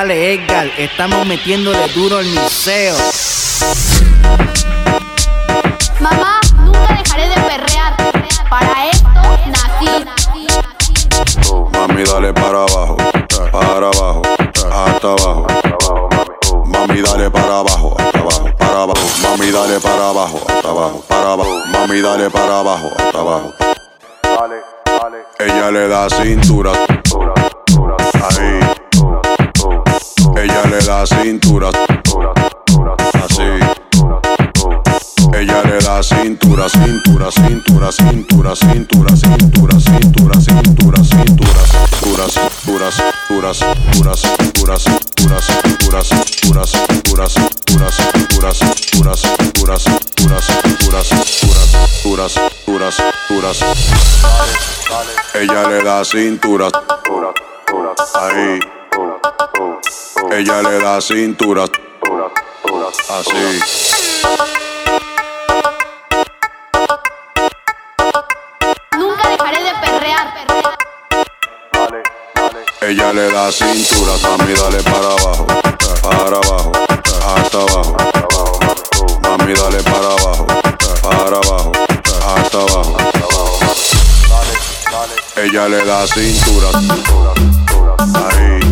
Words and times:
Dale 0.00 0.32
Edgar, 0.32 0.66
estamos 0.78 1.26
metiéndole 1.26 1.86
duro 1.88 2.16
al 2.16 2.24
museo. 2.24 2.96
Mamá, 6.00 6.40
nunca 6.56 6.94
dejaré 6.94 7.28
de 7.28 7.34
perrear. 7.34 7.96
Para 8.48 8.86
esto 8.88 9.20
nací. 9.52 9.88
Mami, 11.72 12.02
dale 12.04 12.32
para 12.32 12.62
abajo, 12.62 12.96
para 13.52 13.88
abajo, 13.88 14.22
hasta 14.72 15.08
abajo. 15.08 15.46
Mami, 16.64 17.02
dale 17.02 17.30
para 17.30 17.58
abajo, 17.58 17.94
hasta 17.98 18.20
abajo, 18.20 18.54
para 18.56 18.82
abajo. 18.84 19.06
Mami, 19.20 19.50
dale 19.50 19.80
para 19.80 20.08
abajo, 20.08 20.46
hasta 20.48 20.68
abajo, 20.70 21.04
para 21.08 21.32
abajo. 21.32 21.62
Mami, 21.66 22.00
dale 22.00 22.30
para 22.30 22.58
abajo, 22.60 22.90
hasta 22.96 23.18
abajo. 23.18 23.52
Dale, 24.22 24.62
dale. 24.86 25.18
Ella 25.40 25.70
le 25.70 25.88
da 25.88 26.08
cintura. 26.08 26.72
Ahí. 28.14 28.69
Da 30.90 31.06
cintura. 31.06 31.68
Así. 33.22 33.42
Ella 35.38 35.62
le 35.62 35.78
da 35.78 36.02
cintura, 36.02 36.68
cintura, 36.68 37.30
cintura, 37.30 37.92
cintura, 37.92 38.56
cintura, 38.56 38.56
cintura, 38.56 39.14
cintura, 39.14 40.40
cintura, 40.40 41.04
cintura, 41.04 41.62
duras, 42.02 42.34
duras, 42.66 42.96
duras, 43.28 43.60
duras, 43.94 44.22
duras, 44.58 44.84
duras, 45.14 45.46
duras, 45.78 46.08
duras, 46.42 46.72
duras, 47.06 47.34
duras, 47.54 47.96
duras, 48.26 48.66
duras, 48.98 49.14
duras, 49.14 49.86
duras, 50.10 51.06
duras, 52.02 52.34
duras, 52.66 52.66
duras, 52.66 52.96
duras. 53.28 53.58
Ella 55.34 55.68
le 55.68 55.84
da 55.84 56.04
cintura. 56.04 56.68
Ahí. 58.16 58.58
Ella 60.32 60.62
le 60.62 60.78
da 60.78 61.00
cintura. 61.00 61.64
Así. 63.08 63.60
Nunca 68.96 69.28
dejaré 69.28 69.64
de 69.64 69.74
perrear. 69.80 70.34
Ella 72.80 73.12
le 73.12 73.32
da 73.32 73.50
cintura, 73.50 74.12
mami, 74.22 74.52
dale 74.54 74.82
para 74.84 75.10
abajo, 75.18 75.46
para 76.00 76.36
abajo, 76.36 76.72
hasta 77.36 77.58
abajo. 77.58 77.96
Mami, 79.22 79.52
dale 79.52 79.82
para 79.82 80.12
abajo, 80.12 80.46
para 81.02 81.36
abajo, 81.38 81.72
hasta 82.36 82.58
abajo. 82.58 82.96
Ella 85.36 85.68
le 85.68 85.84
da 85.84 86.06
cintura, 86.06 86.68
ahí. 88.14 88.69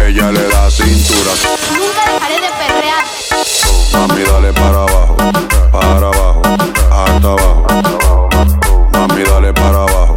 Ella 0.00 0.30
le 0.32 0.48
da 0.48 0.70
cintura, 0.70 1.32
Nunca 1.72 2.02
dejaré 2.12 2.34
de 2.40 2.50
perrear. 2.60 3.04
mami, 3.92 4.22
dale 4.22 4.52
para 4.52 4.82
abajo, 4.82 5.16
para 5.72 6.06
abajo, 6.08 6.42
hasta 6.90 7.28
abajo. 7.28 7.66
Mami, 8.92 9.22
dale 9.22 9.52
para 9.52 9.82
abajo, 9.82 10.16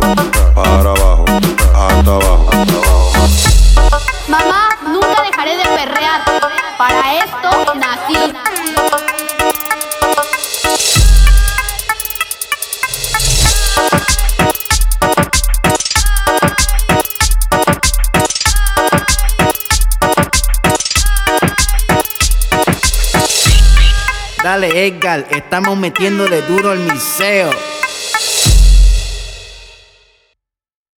para 0.55 0.89
abajo, 0.92 1.25
hasta 1.75 2.11
abajo. 2.11 2.50
Mamá, 4.28 4.70
nunca 4.88 5.22
dejaré 5.23 5.58
de 5.58 5.66
perrear. 5.66 6.22
Para 6.77 7.14
esto 7.23 7.75
nací. 7.75 8.62
Dale 24.43 24.87
Edgar, 24.87 25.26
estamos 25.30 25.77
metiéndole 25.77 26.42
duro 26.42 26.71
al 26.71 26.80
museo. 26.80 27.49